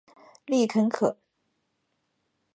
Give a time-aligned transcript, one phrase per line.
[0.47, 1.15] 丽肯可